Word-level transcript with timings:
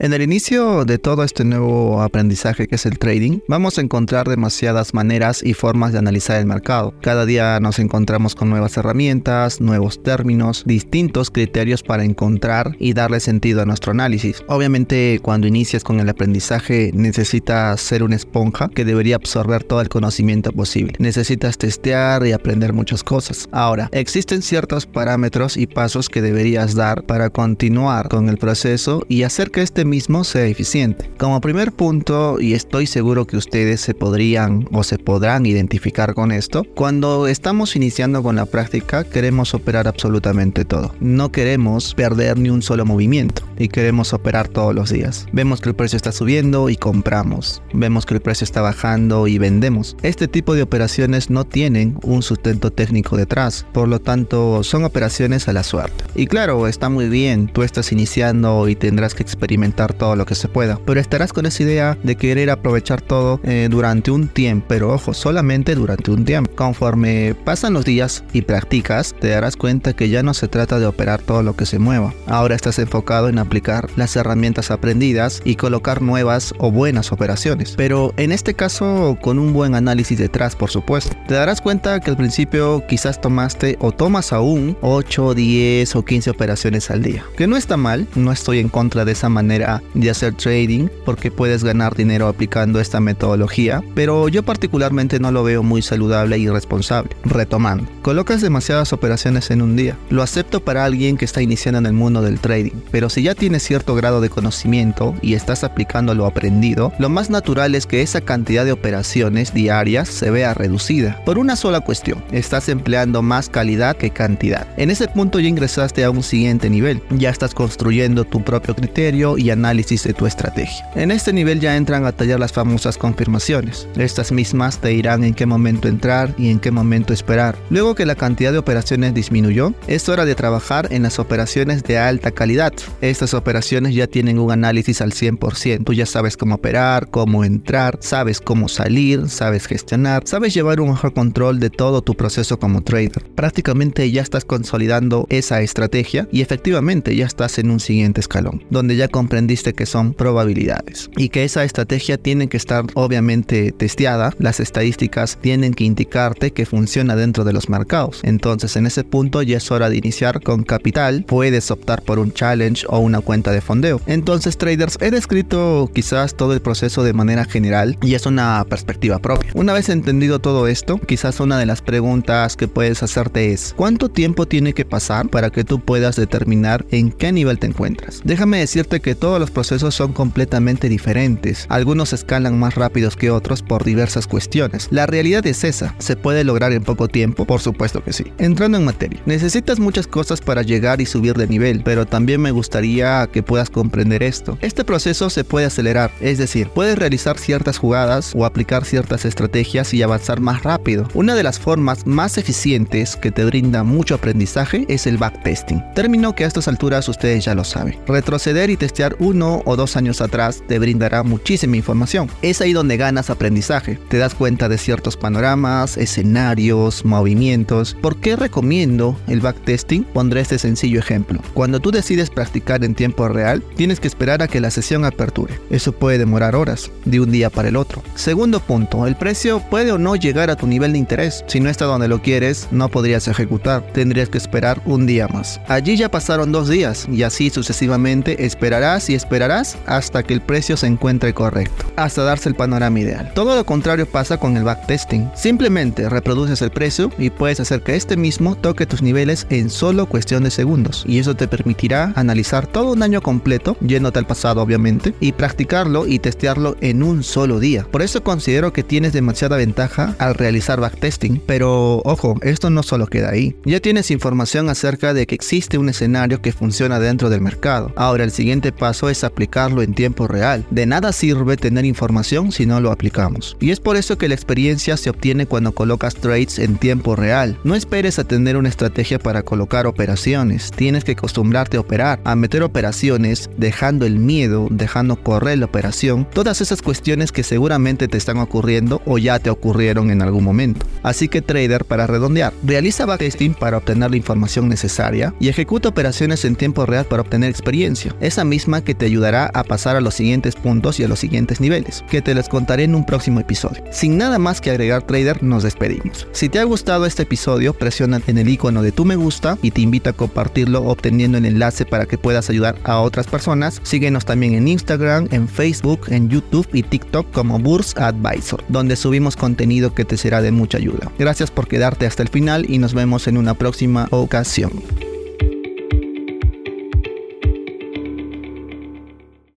En 0.00 0.12
el 0.12 0.22
inicio 0.22 0.84
de 0.84 0.98
todo 0.98 1.24
este 1.24 1.44
nuevo 1.44 2.00
aprendizaje 2.02 2.68
que 2.68 2.76
es 2.76 2.86
el 2.86 3.00
trading, 3.00 3.40
vamos 3.48 3.78
a 3.78 3.80
encontrar 3.80 4.28
demasiadas 4.28 4.94
maneras 4.94 5.42
y 5.42 5.54
formas 5.54 5.92
de 5.92 5.98
analizar 5.98 6.38
el 6.38 6.46
mercado. 6.46 6.94
Cada 7.00 7.26
día 7.26 7.58
nos 7.58 7.80
encontramos 7.80 8.36
con 8.36 8.48
nuevas 8.48 8.76
herramientas, 8.76 9.60
nuevos 9.60 10.00
términos, 10.00 10.62
distintos 10.64 11.32
criterios 11.32 11.82
para 11.82 12.04
encontrar 12.04 12.76
y 12.78 12.92
darle 12.92 13.18
sentido 13.18 13.60
a 13.60 13.64
nuestro 13.64 13.90
análisis. 13.90 14.44
Obviamente 14.46 15.18
cuando 15.20 15.48
inicias 15.48 15.82
con 15.82 15.98
el 15.98 16.08
aprendizaje 16.08 16.92
necesitas 16.94 17.80
ser 17.80 18.04
una 18.04 18.14
esponja 18.14 18.68
que 18.68 18.84
debería 18.84 19.16
absorber 19.16 19.64
todo 19.64 19.80
el 19.80 19.88
conocimiento 19.88 20.52
posible. 20.52 20.92
Necesitas 21.00 21.58
testear 21.58 22.24
y 22.24 22.30
aprender 22.30 22.72
muchas 22.72 23.02
cosas. 23.02 23.48
Ahora, 23.50 23.88
existen 23.90 24.42
ciertos 24.42 24.86
parámetros 24.86 25.56
y 25.56 25.66
pasos 25.66 26.08
que 26.08 26.22
deberías 26.22 26.76
dar 26.76 27.02
para 27.02 27.30
continuar 27.30 28.08
con 28.08 28.28
el 28.28 28.38
proceso 28.38 29.04
y 29.08 29.24
hacer 29.24 29.50
que 29.50 29.62
este 29.62 29.87
mismo 29.88 30.22
sea 30.22 30.46
eficiente. 30.46 31.10
Como 31.18 31.40
primer 31.40 31.72
punto, 31.72 32.40
y 32.40 32.54
estoy 32.54 32.86
seguro 32.86 33.26
que 33.26 33.36
ustedes 33.36 33.80
se 33.80 33.94
podrían 33.94 34.68
o 34.72 34.84
se 34.84 34.98
podrán 34.98 35.46
identificar 35.46 36.14
con 36.14 36.30
esto, 36.30 36.64
cuando 36.74 37.26
estamos 37.26 37.74
iniciando 37.74 38.22
con 38.22 38.36
la 38.36 38.46
práctica 38.46 39.04
queremos 39.04 39.54
operar 39.54 39.88
absolutamente 39.88 40.64
todo. 40.64 40.94
No 41.00 41.32
queremos 41.32 41.94
perder 41.94 42.38
ni 42.38 42.50
un 42.50 42.62
solo 42.62 42.84
movimiento 42.84 43.42
y 43.58 43.68
queremos 43.68 44.12
operar 44.12 44.48
todos 44.48 44.74
los 44.74 44.90
días. 44.90 45.26
Vemos 45.32 45.60
que 45.60 45.70
el 45.70 45.74
precio 45.74 45.96
está 45.96 46.12
subiendo 46.12 46.68
y 46.68 46.76
compramos. 46.76 47.62
Vemos 47.72 48.06
que 48.06 48.14
el 48.14 48.20
precio 48.20 48.44
está 48.44 48.60
bajando 48.60 49.26
y 49.26 49.38
vendemos. 49.38 49.96
Este 50.02 50.28
tipo 50.28 50.54
de 50.54 50.62
operaciones 50.62 51.30
no 51.30 51.44
tienen 51.44 51.96
un 52.02 52.22
sustento 52.22 52.70
técnico 52.70 53.16
detrás, 53.16 53.66
por 53.72 53.88
lo 53.88 54.00
tanto 54.00 54.62
son 54.62 54.84
operaciones 54.84 55.48
a 55.48 55.52
la 55.52 55.62
suerte. 55.62 56.04
Y 56.14 56.26
claro, 56.26 56.68
está 56.68 56.88
muy 56.88 57.08
bien, 57.08 57.48
tú 57.48 57.62
estás 57.62 57.92
iniciando 57.92 58.68
y 58.68 58.76
tendrás 58.76 59.14
que 59.14 59.22
experimentar 59.22 59.77
todo 59.86 60.16
lo 60.16 60.26
que 60.26 60.34
se 60.34 60.48
pueda, 60.48 60.78
pero 60.84 61.00
estarás 61.00 61.32
con 61.32 61.46
esa 61.46 61.62
idea 61.62 61.98
de 62.02 62.16
querer 62.16 62.50
aprovechar 62.50 63.00
todo 63.00 63.40
eh, 63.44 63.68
durante 63.70 64.10
un 64.10 64.28
tiempo, 64.28 64.66
pero 64.68 64.92
ojo, 64.92 65.14
solamente 65.14 65.74
durante 65.74 66.10
un 66.10 66.24
tiempo. 66.24 66.50
Conforme 66.56 67.34
pasan 67.44 67.74
los 67.74 67.84
días 67.84 68.24
y 68.32 68.42
practicas, 68.42 69.14
te 69.20 69.28
darás 69.28 69.56
cuenta 69.56 69.94
que 69.94 70.08
ya 70.08 70.22
no 70.22 70.34
se 70.34 70.48
trata 70.48 70.78
de 70.78 70.86
operar 70.86 71.22
todo 71.22 71.42
lo 71.42 71.54
que 71.54 71.66
se 71.66 71.78
mueva. 71.78 72.12
Ahora 72.26 72.56
estás 72.56 72.78
enfocado 72.78 73.28
en 73.28 73.38
aplicar 73.38 73.88
las 73.96 74.16
herramientas 74.16 74.70
aprendidas 74.70 75.40
y 75.44 75.54
colocar 75.54 76.02
nuevas 76.02 76.52
o 76.58 76.72
buenas 76.72 77.12
operaciones. 77.12 77.74
Pero 77.76 78.12
en 78.16 78.32
este 78.32 78.54
caso, 78.54 79.16
con 79.20 79.38
un 79.38 79.52
buen 79.52 79.74
análisis 79.74 80.18
detrás, 80.18 80.56
por 80.56 80.70
supuesto. 80.70 81.16
Te 81.26 81.34
darás 81.34 81.60
cuenta 81.60 82.00
que 82.00 82.10
al 82.10 82.16
principio 82.16 82.82
quizás 82.88 83.20
tomaste 83.20 83.76
o 83.80 83.92
tomas 83.92 84.32
aún 84.32 84.76
8, 84.80 85.34
10 85.34 85.96
o 85.96 86.04
15 86.04 86.30
operaciones 86.30 86.90
al 86.90 87.02
día. 87.02 87.24
Que 87.36 87.46
no 87.46 87.56
está 87.56 87.76
mal, 87.76 88.06
no 88.14 88.32
estoy 88.32 88.58
en 88.58 88.68
contra 88.68 89.04
de 89.04 89.12
esa 89.12 89.28
manera 89.28 89.67
de 89.94 90.10
hacer 90.10 90.34
trading 90.34 90.88
porque 91.04 91.30
puedes 91.30 91.64
ganar 91.64 91.94
dinero 91.94 92.28
aplicando 92.28 92.80
esta 92.80 93.00
metodología, 93.00 93.82
pero 93.94 94.28
yo 94.28 94.42
particularmente 94.42 95.20
no 95.20 95.32
lo 95.32 95.44
veo 95.44 95.62
muy 95.62 95.82
saludable 95.82 96.38
y 96.38 96.48
responsable. 96.48 97.10
Retomando, 97.24 97.86
colocas 98.02 98.40
demasiadas 98.40 98.92
operaciones 98.92 99.50
en 99.50 99.62
un 99.62 99.76
día. 99.76 99.96
Lo 100.10 100.22
acepto 100.22 100.60
para 100.60 100.84
alguien 100.84 101.16
que 101.16 101.24
está 101.24 101.42
iniciando 101.42 101.78
en 101.78 101.86
el 101.86 101.92
mundo 101.92 102.22
del 102.22 102.40
trading, 102.40 102.72
pero 102.90 103.08
si 103.08 103.22
ya 103.22 103.34
tienes 103.34 103.62
cierto 103.62 103.94
grado 103.94 104.20
de 104.20 104.30
conocimiento 104.30 105.14
y 105.22 105.34
estás 105.34 105.64
aplicando 105.64 106.14
lo 106.14 106.26
aprendido, 106.26 106.92
lo 106.98 107.08
más 107.08 107.30
natural 107.30 107.74
es 107.74 107.86
que 107.86 108.02
esa 108.02 108.20
cantidad 108.20 108.64
de 108.64 108.72
operaciones 108.72 109.52
diarias 109.52 110.08
se 110.08 110.30
vea 110.30 110.54
reducida. 110.54 111.22
Por 111.24 111.38
una 111.38 111.56
sola 111.56 111.80
cuestión, 111.80 112.22
estás 112.32 112.68
empleando 112.68 113.22
más 113.22 113.48
calidad 113.48 113.96
que 113.96 114.10
cantidad. 114.10 114.66
En 114.76 114.90
ese 114.90 115.08
punto 115.08 115.40
ya 115.40 115.48
ingresaste 115.48 116.04
a 116.04 116.10
un 116.10 116.22
siguiente 116.22 116.70
nivel, 116.70 117.02
ya 117.10 117.30
estás 117.30 117.54
construyendo 117.54 118.24
tu 118.24 118.42
propio 118.42 118.74
criterio 118.74 119.38
y 119.38 119.50
análisis 119.58 120.04
de 120.04 120.14
tu 120.14 120.26
estrategia. 120.26 120.88
En 120.94 121.10
este 121.10 121.32
nivel 121.32 121.60
ya 121.60 121.76
entran 121.76 122.06
a 122.06 122.12
tallar 122.12 122.40
las 122.40 122.52
famosas 122.52 122.96
confirmaciones. 122.96 123.88
Estas 123.96 124.32
mismas 124.32 124.78
te 124.78 124.88
dirán 124.88 125.24
en 125.24 125.34
qué 125.34 125.46
momento 125.46 125.88
entrar 125.88 126.34
y 126.38 126.50
en 126.50 126.60
qué 126.60 126.70
momento 126.70 127.12
esperar. 127.12 127.56
Luego 127.70 127.94
que 127.94 128.06
la 128.06 128.14
cantidad 128.14 128.52
de 128.52 128.58
operaciones 128.58 129.14
disminuyó, 129.14 129.74
es 129.86 130.08
hora 130.08 130.24
de 130.24 130.34
trabajar 130.34 130.88
en 130.90 131.02
las 131.02 131.18
operaciones 131.18 131.82
de 131.82 131.98
alta 131.98 132.30
calidad. 132.30 132.72
Estas 133.00 133.34
operaciones 133.34 133.94
ya 133.94 134.06
tienen 134.06 134.38
un 134.38 134.50
análisis 134.50 135.00
al 135.00 135.12
100%. 135.12 135.84
Tú 135.84 135.92
ya 135.92 136.06
sabes 136.06 136.36
cómo 136.36 136.56
operar, 136.56 137.08
cómo 137.08 137.44
entrar, 137.44 137.98
sabes 138.00 138.40
cómo 138.40 138.68
salir, 138.68 139.28
sabes 139.28 139.66
gestionar, 139.66 140.22
sabes 140.24 140.54
llevar 140.54 140.80
un 140.80 140.90
mejor 140.90 141.12
control 141.14 141.60
de 141.60 141.70
todo 141.70 142.02
tu 142.02 142.14
proceso 142.14 142.58
como 142.58 142.82
trader. 142.82 143.24
Prácticamente 143.34 144.10
ya 144.10 144.22
estás 144.22 144.44
consolidando 144.44 145.26
esa 145.30 145.60
estrategia 145.60 146.28
y 146.32 146.40
efectivamente 146.40 147.14
ya 147.16 147.26
estás 147.26 147.58
en 147.58 147.70
un 147.70 147.80
siguiente 147.80 148.20
escalón, 148.20 148.64
donde 148.70 148.96
ya 148.96 149.08
comprendiste 149.38 149.72
que 149.72 149.86
son 149.86 150.14
probabilidades 150.14 151.10
y 151.16 151.28
que 151.28 151.44
esa 151.44 151.62
estrategia 151.62 152.18
tiene 152.18 152.48
que 152.48 152.56
estar 152.56 152.84
obviamente 152.94 153.70
testeada. 153.70 154.34
Las 154.40 154.58
estadísticas 154.58 155.38
tienen 155.40 155.74
que 155.74 155.84
indicarte 155.84 156.50
que 156.50 156.66
funciona 156.66 157.14
dentro 157.14 157.44
de 157.44 157.52
los 157.52 157.68
mercados. 157.68 158.18
Entonces 158.24 158.74
en 158.74 158.86
ese 158.86 159.04
punto 159.04 159.40
ya 159.42 159.58
es 159.58 159.70
hora 159.70 159.90
de 159.90 159.96
iniciar 159.96 160.42
con 160.42 160.64
capital. 160.64 161.24
Puedes 161.24 161.70
optar 161.70 162.02
por 162.02 162.18
un 162.18 162.32
challenge 162.32 162.84
o 162.88 162.98
una 162.98 163.20
cuenta 163.20 163.52
de 163.52 163.60
fondeo. 163.60 164.00
Entonces 164.06 164.58
traders, 164.58 164.98
he 165.00 165.12
descrito 165.12 165.88
quizás 165.94 166.34
todo 166.34 166.52
el 166.52 166.60
proceso 166.60 167.04
de 167.04 167.12
manera 167.12 167.44
general 167.44 167.96
y 168.02 168.14
es 168.14 168.26
una 168.26 168.66
perspectiva 168.68 169.20
propia. 169.20 169.52
Una 169.54 169.72
vez 169.72 169.88
entendido 169.88 170.40
todo 170.40 170.66
esto, 170.66 170.98
quizás 170.98 171.38
una 171.38 171.60
de 171.60 171.66
las 171.66 171.80
preguntas 171.80 172.56
que 172.56 172.66
puedes 172.66 173.04
hacerte 173.04 173.52
es 173.52 173.72
¿cuánto 173.76 174.08
tiempo 174.08 174.46
tiene 174.46 174.72
que 174.72 174.84
pasar 174.84 175.28
para 175.28 175.50
que 175.50 175.62
tú 175.62 175.78
puedas 175.78 176.16
determinar 176.16 176.84
en 176.90 177.12
qué 177.12 177.30
nivel 177.30 177.60
te 177.60 177.68
encuentras? 177.68 178.20
Déjame 178.24 178.58
decirte 178.58 179.00
que 179.00 179.14
todos 179.28 179.40
los 179.40 179.50
procesos 179.50 179.94
son 179.94 180.14
completamente 180.14 180.88
diferentes. 180.88 181.66
Algunos 181.68 182.14
escalan 182.14 182.58
más 182.58 182.76
rápidos 182.76 183.14
que 183.14 183.30
otros 183.30 183.60
por 183.60 183.84
diversas 183.84 184.26
cuestiones. 184.26 184.88
La 184.90 185.04
realidad 185.04 185.46
es 185.46 185.64
esa. 185.64 185.94
¿Se 185.98 186.16
puede 186.16 186.44
lograr 186.44 186.72
en 186.72 186.82
poco 186.82 187.08
tiempo? 187.08 187.44
Por 187.44 187.60
supuesto 187.60 188.02
que 188.02 188.14
sí. 188.14 188.32
Entrando 188.38 188.78
en 188.78 188.86
materia, 188.86 189.20
necesitas 189.26 189.80
muchas 189.80 190.06
cosas 190.06 190.40
para 190.40 190.62
llegar 190.62 191.02
y 191.02 191.04
subir 191.04 191.34
de 191.34 191.46
nivel, 191.46 191.82
pero 191.84 192.06
también 192.06 192.40
me 192.40 192.52
gustaría 192.52 193.28
que 193.30 193.42
puedas 193.42 193.68
comprender 193.68 194.22
esto. 194.22 194.56
Este 194.62 194.82
proceso 194.82 195.28
se 195.28 195.44
puede 195.44 195.66
acelerar, 195.66 196.10
es 196.22 196.38
decir, 196.38 196.70
puedes 196.70 196.96
realizar 196.96 197.36
ciertas 197.36 197.76
jugadas 197.76 198.32
o 198.34 198.46
aplicar 198.46 198.86
ciertas 198.86 199.26
estrategias 199.26 199.92
y 199.92 200.02
avanzar 200.02 200.40
más 200.40 200.62
rápido. 200.62 201.06
Una 201.12 201.34
de 201.34 201.42
las 201.42 201.58
formas 201.58 202.06
más 202.06 202.38
eficientes 202.38 203.14
que 203.14 203.30
te 203.30 203.44
brinda 203.44 203.84
mucho 203.84 204.14
aprendizaje 204.14 204.86
es 204.88 205.06
el 205.06 205.18
backtesting, 205.18 205.84
término 205.94 206.34
que 206.34 206.44
a 206.44 206.46
estas 206.46 206.66
alturas 206.66 207.06
ustedes 207.10 207.44
ya 207.44 207.54
lo 207.54 207.64
saben. 207.64 207.98
Retroceder 208.06 208.70
y 208.70 208.78
testear 208.78 209.17
uno 209.18 209.62
o 209.64 209.76
dos 209.76 209.96
años 209.96 210.20
atrás 210.20 210.62
te 210.66 210.78
brindará 210.78 211.22
muchísima 211.22 211.76
información. 211.76 212.28
Es 212.42 212.60
ahí 212.60 212.72
donde 212.72 212.96
ganas 212.96 213.30
aprendizaje. 213.30 213.98
Te 214.08 214.18
das 214.18 214.34
cuenta 214.34 214.68
de 214.68 214.78
ciertos 214.78 215.16
panoramas, 215.16 215.96
escenarios, 215.96 217.04
movimientos. 217.04 217.96
¿Por 218.00 218.16
qué 218.16 218.36
recomiendo 218.36 219.18
el 219.26 219.40
backtesting? 219.40 220.04
Pondré 220.04 220.40
este 220.40 220.58
sencillo 220.58 221.00
ejemplo. 221.00 221.40
Cuando 221.54 221.80
tú 221.80 221.90
decides 221.90 222.30
practicar 222.30 222.84
en 222.84 222.94
tiempo 222.94 223.28
real, 223.28 223.62
tienes 223.76 224.00
que 224.00 224.08
esperar 224.08 224.42
a 224.42 224.48
que 224.48 224.60
la 224.60 224.70
sesión 224.70 225.04
aperture. 225.04 225.60
Eso 225.70 225.92
puede 225.92 226.18
demorar 226.18 226.56
horas, 226.56 226.90
de 227.04 227.20
un 227.20 227.30
día 227.30 227.50
para 227.50 227.68
el 227.68 227.76
otro. 227.76 228.02
Segundo 228.14 228.60
punto, 228.60 229.06
el 229.06 229.16
precio 229.16 229.60
puede 229.70 229.92
o 229.92 229.98
no 229.98 230.16
llegar 230.16 230.50
a 230.50 230.56
tu 230.56 230.66
nivel 230.66 230.92
de 230.92 230.98
interés. 230.98 231.44
Si 231.46 231.60
no 231.60 231.70
está 231.70 231.84
donde 231.84 232.08
lo 232.08 232.22
quieres, 232.22 232.68
no 232.70 232.88
podrías 232.88 233.28
ejecutar. 233.28 233.82
Tendrías 233.92 234.28
que 234.28 234.38
esperar 234.38 234.80
un 234.84 235.06
día 235.06 235.28
más. 235.28 235.60
Allí 235.68 235.96
ya 235.96 236.10
pasaron 236.10 236.52
dos 236.52 236.68
días 236.68 237.06
y 237.10 237.22
así 237.22 237.50
sucesivamente 237.50 238.44
esperarás 238.44 239.07
y 239.08 239.14
esperarás 239.14 239.76
hasta 239.86 240.22
que 240.22 240.34
el 240.34 240.40
precio 240.40 240.76
se 240.76 240.86
encuentre 240.86 241.34
correcto, 241.34 241.84
hasta 241.96 242.22
darse 242.22 242.48
el 242.48 242.54
panorama 242.54 243.00
ideal. 243.00 243.32
Todo 243.34 243.56
lo 243.56 243.64
contrario 243.64 244.06
pasa 244.06 244.38
con 244.38 244.56
el 244.56 244.64
backtesting. 244.64 245.30
Simplemente 245.34 246.08
reproduces 246.08 246.62
el 246.62 246.70
precio 246.70 247.10
y 247.18 247.30
puedes 247.30 247.60
hacer 247.60 247.82
que 247.82 247.96
este 247.96 248.16
mismo 248.16 248.56
toque 248.56 248.86
tus 248.86 249.02
niveles 249.02 249.46
en 249.50 249.70
solo 249.70 250.06
cuestión 250.06 250.44
de 250.44 250.50
segundos 250.50 251.04
y 251.06 251.18
eso 251.18 251.34
te 251.34 251.48
permitirá 251.48 252.12
analizar 252.16 252.66
todo 252.66 252.92
un 252.92 253.02
año 253.02 253.22
completo, 253.22 253.76
yéndote 253.80 254.18
al 254.18 254.26
pasado 254.26 254.62
obviamente, 254.62 255.14
y 255.20 255.32
practicarlo 255.32 256.06
y 256.06 256.18
testearlo 256.18 256.76
en 256.80 257.02
un 257.02 257.22
solo 257.22 257.60
día. 257.60 257.84
Por 257.90 258.02
eso 258.02 258.22
considero 258.22 258.72
que 258.72 258.82
tienes 258.82 259.12
demasiada 259.12 259.56
ventaja 259.56 260.14
al 260.18 260.34
realizar 260.34 260.80
backtesting, 260.80 261.42
pero 261.46 262.00
ojo, 262.04 262.38
esto 262.42 262.70
no 262.70 262.82
solo 262.82 263.06
queda 263.06 263.30
ahí. 263.30 263.56
Ya 263.64 263.80
tienes 263.80 264.10
información 264.10 264.68
acerca 264.68 265.14
de 265.14 265.26
que 265.26 265.34
existe 265.34 265.78
un 265.78 265.88
escenario 265.88 266.42
que 266.42 266.52
funciona 266.52 266.98
dentro 266.98 267.30
del 267.30 267.40
mercado. 267.40 267.92
Ahora 267.96 268.24
el 268.24 268.30
siguiente 268.30 268.72
paso 268.72 268.97
es 269.06 269.24
aplicarlo 269.24 269.82
en 269.82 269.94
tiempo 269.94 270.26
real. 270.26 270.66
De 270.70 270.86
nada 270.86 271.12
sirve 271.12 271.56
tener 271.56 271.84
información 271.84 272.52
si 272.52 272.64
no 272.64 272.80
lo 272.80 272.90
aplicamos. 272.90 273.56
Y 273.60 273.70
es 273.70 273.80
por 273.80 273.96
eso 273.96 274.16
que 274.16 274.28
la 274.28 274.34
experiencia 274.34 274.96
se 274.96 275.10
obtiene 275.10 275.46
cuando 275.46 275.72
colocas 275.72 276.14
trades 276.14 276.58
en 276.58 276.78
tiempo 276.78 277.16
real. 277.16 277.58
No 277.64 277.74
esperes 277.74 278.18
a 278.18 278.24
tener 278.24 278.56
una 278.56 278.68
estrategia 278.70 279.18
para 279.18 279.42
colocar 279.42 279.86
operaciones. 279.86 280.70
Tienes 280.70 281.04
que 281.04 281.12
acostumbrarte 281.12 281.76
a 281.76 281.80
operar, 281.80 282.20
a 282.24 282.34
meter 282.34 282.62
operaciones, 282.62 283.50
dejando 283.56 284.06
el 284.06 284.18
miedo, 284.18 284.68
dejando 284.70 285.16
correr 285.16 285.58
la 285.58 285.66
operación. 285.66 286.26
Todas 286.32 286.60
esas 286.60 286.80
cuestiones 286.80 287.32
que 287.32 287.42
seguramente 287.42 288.08
te 288.08 288.16
están 288.16 288.38
ocurriendo 288.38 289.02
o 289.04 289.18
ya 289.18 289.38
te 289.38 289.50
ocurrieron 289.50 290.10
en 290.10 290.22
algún 290.22 290.44
momento. 290.44 290.86
Así 291.02 291.28
que 291.28 291.42
trader, 291.42 291.84
para 291.84 292.06
redondear, 292.06 292.52
realiza 292.64 293.06
backtesting 293.06 293.54
para 293.54 293.76
obtener 293.76 294.10
la 294.10 294.16
información 294.16 294.68
necesaria 294.68 295.34
y 295.40 295.48
ejecuta 295.48 295.88
operaciones 295.88 296.44
en 296.44 296.56
tiempo 296.56 296.86
real 296.86 297.04
para 297.04 297.22
obtener 297.22 297.50
experiencia, 297.50 298.14
esa 298.20 298.44
misma 298.44 298.82
que 298.88 298.94
te 298.94 299.04
ayudará 299.04 299.50
a 299.52 299.64
pasar 299.64 299.96
a 299.96 300.00
los 300.00 300.14
siguientes 300.14 300.54
puntos 300.54 300.98
y 300.98 301.04
a 301.04 301.08
los 301.08 301.18
siguientes 301.18 301.60
niveles, 301.60 302.02
que 302.08 302.22
te 302.22 302.34
les 302.34 302.48
contaré 302.48 302.84
en 302.84 302.94
un 302.94 303.04
próximo 303.04 303.38
episodio. 303.38 303.84
Sin 303.92 304.16
nada 304.16 304.38
más 304.38 304.62
que 304.62 304.70
agregar 304.70 305.02
trader, 305.02 305.42
nos 305.42 305.62
despedimos. 305.62 306.26
Si 306.32 306.48
te 306.48 306.58
ha 306.58 306.64
gustado 306.64 307.04
este 307.04 307.24
episodio, 307.24 307.74
presiona 307.74 308.18
en 308.26 308.38
el 308.38 308.48
icono 308.48 308.80
de 308.80 308.90
tu 308.90 309.04
me 309.04 309.16
gusta 309.16 309.58
y 309.60 309.72
te 309.72 309.82
invito 309.82 310.08
a 310.08 310.14
compartirlo 310.14 310.84
obteniendo 310.84 311.36
el 311.36 311.44
enlace 311.44 311.84
para 311.84 312.06
que 312.06 312.16
puedas 312.16 312.48
ayudar 312.48 312.76
a 312.84 313.00
otras 313.00 313.26
personas. 313.26 313.78
Síguenos 313.82 314.24
también 314.24 314.54
en 314.54 314.68
Instagram, 314.68 315.28
en 315.32 315.48
Facebook, 315.48 316.06
en 316.08 316.30
YouTube 316.30 316.68
y 316.72 316.82
TikTok 316.82 317.30
como 317.30 317.58
Burs 317.58 317.94
Advisor, 317.98 318.64
donde 318.68 318.96
subimos 318.96 319.36
contenido 319.36 319.92
que 319.92 320.06
te 320.06 320.16
será 320.16 320.40
de 320.40 320.50
mucha 320.50 320.78
ayuda. 320.78 321.12
Gracias 321.18 321.50
por 321.50 321.68
quedarte 321.68 322.06
hasta 322.06 322.22
el 322.22 322.30
final 322.30 322.64
y 322.70 322.78
nos 322.78 322.94
vemos 322.94 323.28
en 323.28 323.36
una 323.36 323.52
próxima 323.52 324.08
ocasión. 324.12 324.72